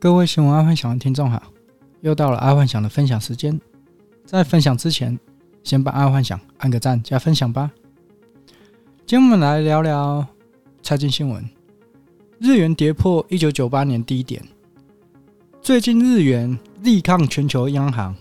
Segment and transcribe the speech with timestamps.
[0.00, 1.42] 各位喜欢爱幻想的听众好，
[2.02, 3.60] 又到了爱幻想的分享时间。
[4.24, 5.18] 在分享之前，
[5.64, 7.68] 先帮爱幻想按个赞加分享吧。
[9.04, 10.24] 今天我们来聊聊
[10.84, 11.44] 财经新闻：
[12.38, 14.40] 日元跌破一九九八年低点。
[15.60, 18.14] 最近日元力抗全球央行，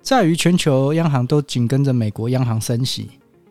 [0.00, 3.10] 在于全球央行都紧跟着美国央行升息，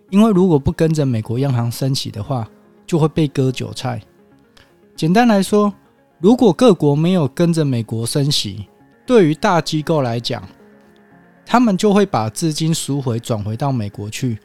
[0.09, 2.49] 因为如果不跟着美国央行升息的话，
[2.87, 4.01] 就会被割韭菜。
[4.95, 5.71] 简单来说，
[6.21, 8.67] 如果各国没有跟着美国升息，
[9.07, 10.47] 对于大机构来讲，
[11.43, 14.37] 他们就会把资金赎回转回到美国去，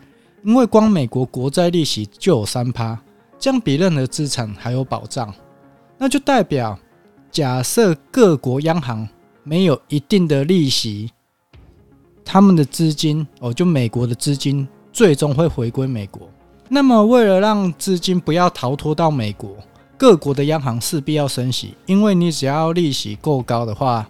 [0.42, 2.98] 因为光美国国债利息就有三趴，
[3.38, 5.30] 这样比任何资产还有保障。
[5.98, 6.78] 那就代表，
[7.30, 9.06] 假设各国央行
[9.42, 11.12] 没有一定的利息，
[12.24, 16.26] 他们的资金哦，就美国的资金最终会回归美国。
[16.70, 19.54] 那么，为了让资金不要逃脱到美国，
[19.98, 24.06] 各国的央行势必要升息，因为你只要利息够高的话，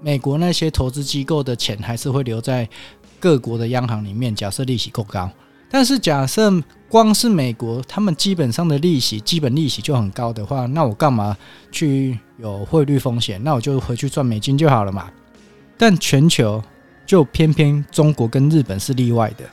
[0.00, 2.68] 美国那些投资机构的钱还是会留在
[3.20, 4.34] 各国的央行里面。
[4.34, 5.30] 假设利息够高，
[5.70, 6.50] 但是假设
[6.88, 11.36] 光是美国，他们基本上的利息，基本利息就很高的话，那我干嘛
[11.70, 13.42] 去有汇率风险？
[13.44, 15.10] 那我就回去赚美金就好了嘛。
[15.76, 16.62] 但全球
[17.04, 19.44] 就偏偏中国跟日本是例外的。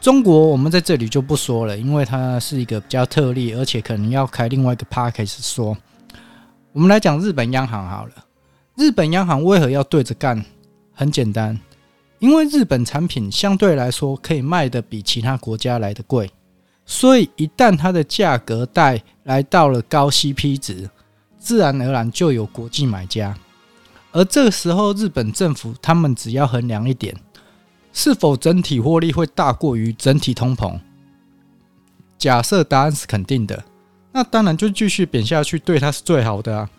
[0.00, 5.76] 中国我们在这里就不说了，因为它是一个比较特例，而且可能要开另外一个 podcast 说。
[6.72, 8.12] 我们来讲日本央行好了。
[8.76, 10.42] 日本央行为何要对着干？
[10.94, 11.58] 很简单，
[12.18, 16.30] 因为日本产品相对来说可以卖的比其他国家来的贵，
[16.86, 20.88] 所以一旦它的价格带来到了高 CP 值，
[21.38, 23.36] 自然而然就有国际买家。
[24.12, 27.14] 而这个时候，日本政府他们只要衡量一点。
[28.00, 30.80] 是否整体获利会大过于整体通膨？
[32.16, 33.62] 假设答案是肯定的，
[34.12, 36.70] 那当然就继续贬下去，对它是最好的啊。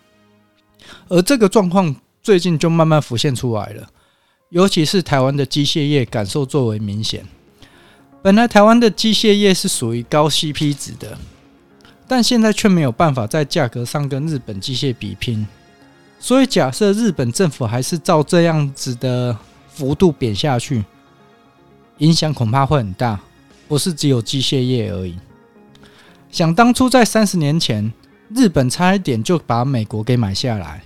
[1.06, 3.88] 而这个状况最近就慢慢浮现出来了，
[4.48, 7.24] 尤其是台湾的机械业感受最为明显。
[8.20, 11.16] 本来台湾的机械业是属于高 CP 值的，
[12.08, 15.46] 但现在却没有办法在价格上跟日本机械比拼。
[16.18, 19.38] 所以假设日本政府还是照这样子的
[19.68, 20.84] 幅度贬下去。
[22.02, 23.20] 影响恐怕会很大，
[23.68, 25.16] 不是只有机械业而已。
[26.32, 27.92] 想当初在三十年前，
[28.34, 30.82] 日本差一点就把美国给买下来，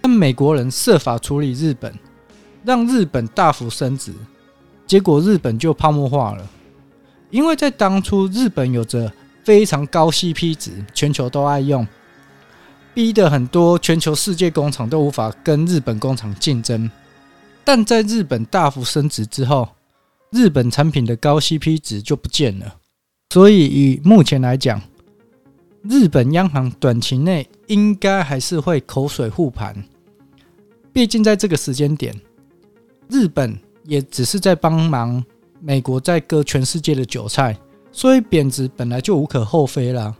[0.00, 1.94] 但美国人设法处理日本，
[2.64, 4.12] 让日本大幅升值，
[4.88, 6.44] 结果日本就泡沫化了。
[7.30, 9.12] 因为在当初，日本有着
[9.44, 11.86] 非常高 CP 值，全球都爱用，
[12.92, 16.90] 逼得很多全球世界工厂都无法跟日本工厂竞争。
[17.62, 19.68] 但在日本大幅升值之后，
[20.30, 22.76] 日本产品的高 CP 值就不见了，
[23.30, 24.80] 所以以目前来讲，
[25.82, 29.84] 日本央行短期内应该还是会口水护盘。
[30.92, 32.14] 毕竟在这个时间点，
[33.08, 35.24] 日本也只是在帮忙
[35.60, 37.56] 美国在割全世界的韭菜，
[37.92, 40.14] 所以贬值本来就无可厚非啦。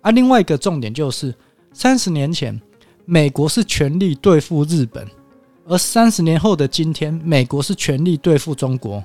[0.00, 1.34] 啊，另外一个重点就是，
[1.72, 2.58] 三十年前
[3.04, 5.06] 美国是全力对付日本，
[5.66, 9.02] 而三十年后的今天，美国是全力对付中国。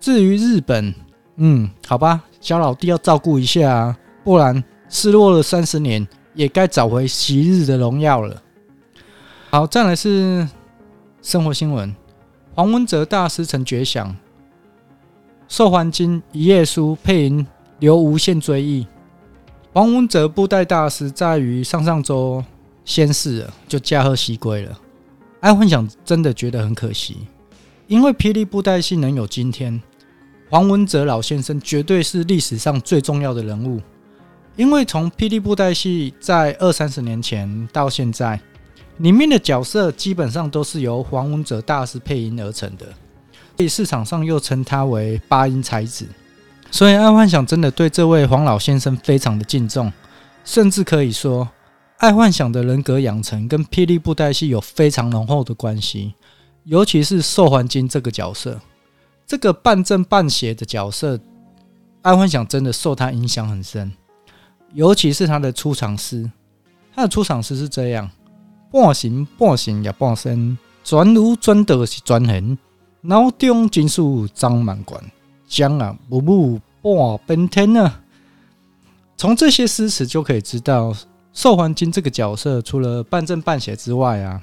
[0.00, 0.94] 至于日本，
[1.36, 8.42] 嗯，好吧，小老弟要照顾一下啊，不然失落了三十年，也该找回昔日的荣耀了。
[9.50, 10.46] 好，再来是
[11.22, 11.94] 生活新闻，
[12.54, 14.14] 黄文哲大师曾绝响，
[15.48, 17.46] 寿环金一页书配音
[17.78, 18.86] 留无限追忆。
[19.72, 22.44] 黄文哲布袋大师在于上上周
[22.84, 24.78] 仙逝了，就驾鹤西归了。
[25.40, 27.18] 爱幻想真的觉得很可惜。
[27.86, 29.80] 因为霹雳布袋戏能有今天，
[30.50, 33.80] 黄文哲老先生绝对是历史上最重要的人物。
[34.56, 38.40] 因为从霹雳布袋戏在二三十年前到现在，
[38.96, 42.86] 里面的角色基本上都是由黄文哲大师配音而成的，
[43.56, 46.06] 所以市场上又称他为八音才子。
[46.70, 49.92] 所以爱幻想真的对这位黄老先生非常的敬重，
[50.44, 51.48] 甚至可以说，
[51.98, 56.14] 爱幻想的人格养成跟霹雳布袋戏有非常浓厚的关系。
[56.64, 58.60] 尤其是寿环金这个角色，
[59.28, 61.20] 这个半正半邪的角色，
[62.00, 63.92] 爱幻想真的受他影响很深。
[64.72, 66.30] 尤其是他的出场诗，
[66.94, 68.10] 他的出场诗是这样：
[68.72, 72.56] 半神半神也半身，专武专德是转横，
[73.02, 74.98] 脑中金术张满贯，
[75.46, 78.00] 将啊不不半奔天啊！
[79.18, 80.94] 从这些诗词就可以知道，
[81.34, 84.40] 寿环金这个角色除了半正半邪之外啊。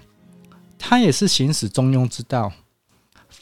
[0.78, 2.52] 他也是行使中庸之道，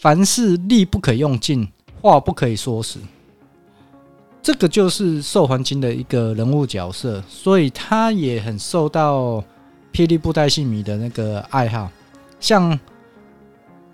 [0.04, 1.66] 凡事力不可用尽，
[2.02, 3.00] 话不可以说死。
[4.42, 9.42] 这个就是寿环金的一个人物角色，所以他也很受到
[9.94, 11.90] 霹雳布袋戏迷的那个爱好。
[12.42, 12.78] 像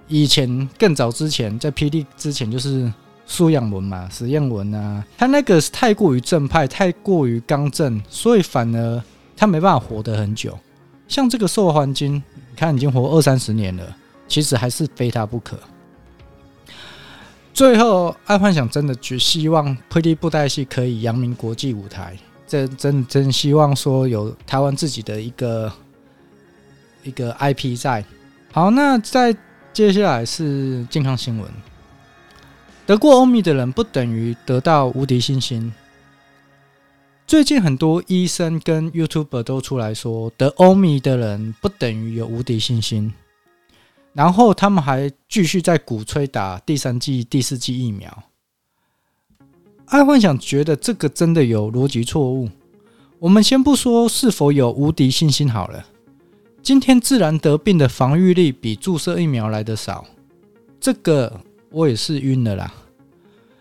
[0.07, 2.91] 以前更早之前，在霹雳之前就是
[3.27, 9.03] 苏养文嘛，史艳文啊，他那个是太过于正派，太过于刚正，所以反而
[9.37, 10.57] 他没办法活得很久。
[11.07, 13.95] 像这个瘦环金，你看已经活二三十年了，
[14.27, 15.55] 其实还是非他不可。
[17.59, 22.17] 最后，爱幻想真的只希望霹雳布袋戏可以扬名国际舞台，
[22.47, 25.69] 真真真希望说有台湾自己的一个
[27.03, 28.05] 一个 IP 在。
[28.53, 29.35] 好，那再
[29.73, 31.51] 接下来是健康新闻。
[32.85, 35.73] 得过欧米的人不等于得到无敌信心。
[37.27, 43.13] 最近很多医生跟 YouTuber 都出来说，得欧米的人不等于有无敌信心。
[44.19, 48.23] 然后他们还继续在鼓吹打第三剂、第四剂疫苗。
[49.85, 52.49] 爱幻想觉得这个真的有逻辑错误。
[53.17, 55.85] 我们先不说是否有无敌信心好了，
[56.61, 60.03] 今天自然得病的防御力比注射疫苗来得少，
[60.81, 61.39] 这个
[61.71, 62.73] 我也是晕了啦。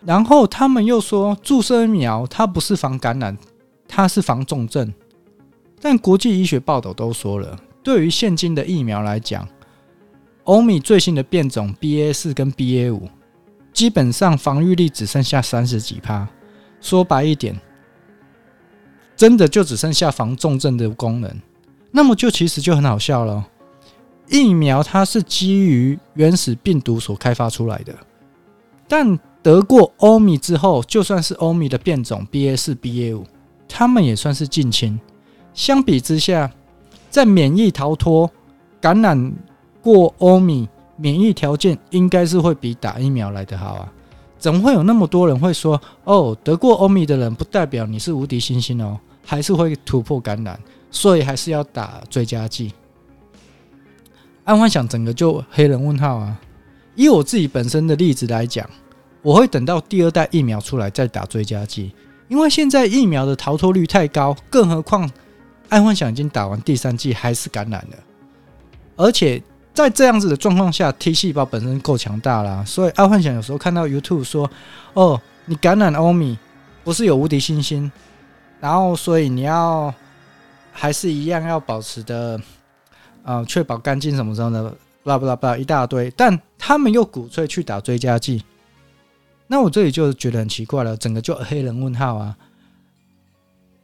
[0.04, 3.38] 然后他们又说注射疫苗它不是防感染，
[3.86, 4.92] 它是防重症。
[5.80, 9.48] 但国际医学报道都说了，对于现今的疫苗来讲，
[10.48, 13.06] 欧米最新的变种 BA 四跟 BA 五，
[13.70, 16.26] 基本上防御力只剩下三十几趴。
[16.80, 17.54] 说白一点，
[19.14, 21.30] 真的就只剩下防重症的功能。
[21.90, 23.46] 那么就其实就很好笑了。
[24.26, 27.94] 疫苗它是基于原始病毒所开发出来的，
[28.88, 33.26] 但得过欧米之后，就算是欧米的变种 BA 四、BA 五，
[33.68, 34.98] 他们也算是近亲。
[35.52, 36.50] 相比之下，
[37.10, 38.30] 在免疫逃脱、
[38.80, 39.34] 感染。
[39.82, 43.92] 过欧米免疫条件应该是会比打疫苗来得好啊？
[44.38, 50.58] 怎么会有那么多人会说哦，得过欧米的人不代表你是无敌星星哦，还是会突破感染，
[50.90, 52.72] 所以还是要打追加剂。
[54.44, 56.40] 爱幻想整个就黑人问号啊！
[56.94, 58.68] 以我自己本身的例子来讲，
[59.22, 61.92] 我会等到第二代疫苗出来再打追加剂，
[62.28, 65.10] 因为现在疫苗的逃脱率太高，更何况
[65.68, 67.96] 爱幻想已经打完第三剂还是感染了，
[68.96, 69.42] 而且。
[69.78, 74.50] 在这样子的状况下，T 细胞本身够强大啦，所以爱幻想有时候看到 YouTube 说
[74.92, 76.36] ：“哦，你感染欧米
[76.82, 77.88] 不是有无敌星星，
[78.58, 79.94] 然后所以你要
[80.72, 82.40] 还是一样要保持的，
[83.22, 88.42] 呃，确保干净什么什么的，拉巴拉巴拉一大堆。”但他们又鼓吹去打追加剂，
[89.46, 92.36] 那我这里就觉得很奇怪了，整个就黑人问号啊！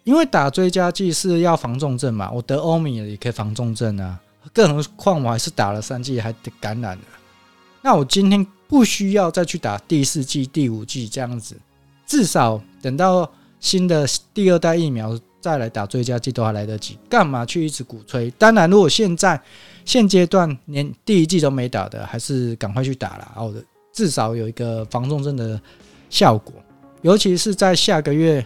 [0.02, 4.19] 因为打追加剂是要防重症嘛，我得欧米也可以防重症啊。
[4.52, 7.05] 更何况我还是打了三剂还得感染了，
[7.82, 11.56] 那我今天不需要再去打第四剂、第五剂这样子，
[12.06, 13.31] 至少等到
[13.61, 16.99] 新的第二代疫苗再来打追加剂都还来得及。
[17.08, 18.31] 干嘛去一直鼓吹？
[18.32, 19.41] 当然，如果现在
[19.85, 23.62] 现阶段连第一剂都没打的，还是赶快去打了，好的，
[23.93, 25.61] 至少有一个防重症的
[26.11, 26.52] 效果。
[27.02, 28.44] 尤其是在下个月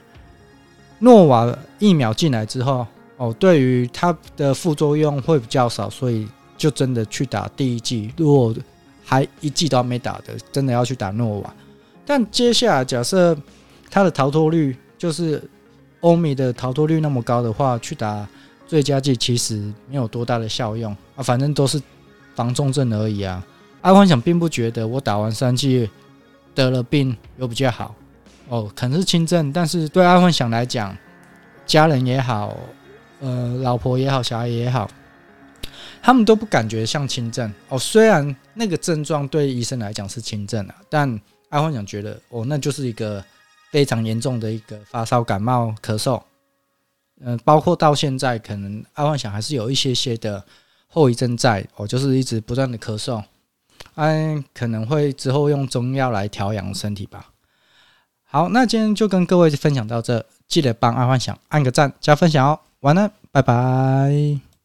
[0.99, 2.87] 诺瓦疫苗进来之后。
[3.19, 6.27] 哦，对于它的副作用会比较少，所以
[6.57, 8.13] 就真的去打第一剂。
[8.17, 8.55] 如果
[9.05, 11.55] 还一剂都没打的，真的要去打诺瓦。
[12.07, 13.37] 但接下来假设
[13.91, 15.43] 它的逃脱率就是
[16.01, 18.25] 欧米的逃脱率那么高的话，去打
[18.69, 19.57] 最佳剂其实
[19.91, 21.83] 没有多大的效用啊，反正都是
[22.37, 23.45] 防重症而已啊。
[23.81, 25.91] 阿幻想并不觉得我打完三剂
[26.55, 27.95] 得了病有比较好
[28.49, 30.97] 哦，可能是轻症，但是对阿幻想来讲，
[31.67, 32.57] 家人也好。
[33.21, 34.89] 呃，老婆也好，小孩也好，
[36.01, 37.79] 他们都不感觉像轻症哦。
[37.79, 43.25] 虽然那个症状对医生来讲是轻症啊，但爱幻想觉得哦，那就是一个
[43.71, 46.23] 非常严重的一个发烧、感冒、咳嗽。
[47.21, 50.45] 嗯、包括到现在，可能爱幻想还是有一些些的
[50.87, 53.21] 后遗症在哦，就是一直不断的咳嗽。
[53.97, 57.31] 嗯，可能会之后用中药来调养身体吧。
[58.23, 62.61] 好，那今天就跟各位分享到这，记得帮爱幻想按个赞加分享哦。
[62.81, 64.48] 晚安，拜拜。